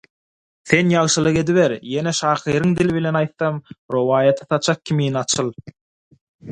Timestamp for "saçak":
4.53-4.85